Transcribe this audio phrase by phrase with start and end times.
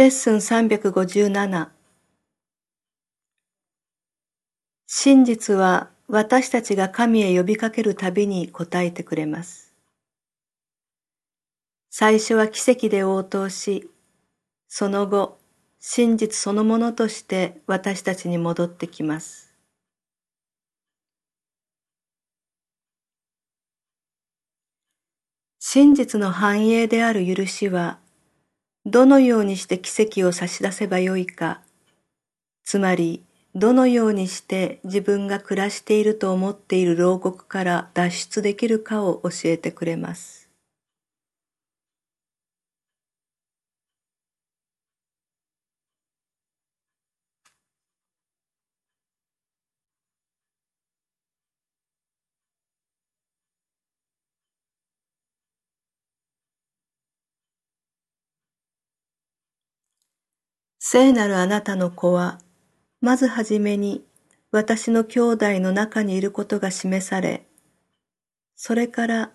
[0.00, 1.68] レッスン357
[4.86, 9.74] 真実は私たちが神へ呼びかけるたびに答えてくれます。
[11.90, 13.90] 最初は奇跡で応答し、
[14.68, 15.38] その後、
[15.78, 19.52] 真実そのものとして私たちに戻ってきます。
[25.58, 27.98] 真実の繁栄である許しは、
[28.86, 31.60] どのようにして奇跡を差し出せばよいか、
[32.64, 33.22] つまり
[33.54, 40.39] どのようにして自分が暮らしていると思っている牢獄から脱出できるかを教えてくれます。
[60.92, 62.40] 聖なるあなたの子は、
[63.00, 64.04] まずはじめに
[64.50, 67.46] 私の兄弟の中にいることが示され、
[68.56, 69.30] それから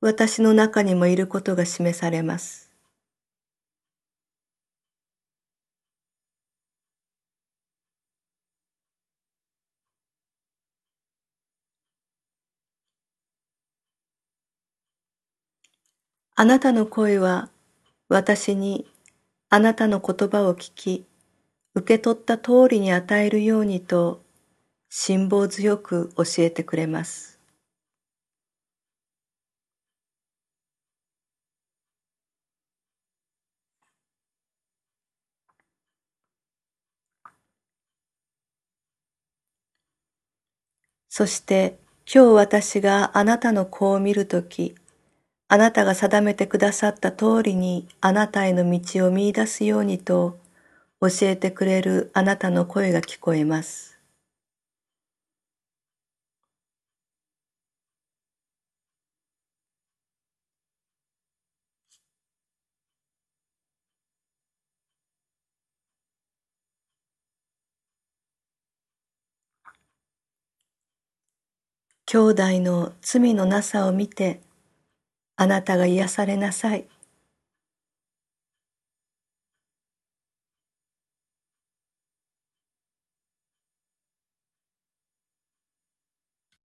[0.00, 2.72] 私の中にもいることが示されます。
[16.34, 17.50] あなたの声は
[18.08, 18.91] 私に
[19.52, 21.06] あなたの言葉を聞き、
[21.74, 24.22] 受け取った通りに与えるようにと、
[24.90, 27.40] 辛抱強く教えてくれます。
[41.08, 41.78] そして
[42.12, 44.74] 今日私があなたの子を見るとき、
[45.52, 50.38] あなたが定めてくださった通りにあなたへの道を見出すようにと
[51.02, 53.98] 教えてくれるあなたの声が聞こえます。
[72.06, 74.40] 兄弟の罪のなさを見て
[75.36, 76.88] あなたが癒されなさい。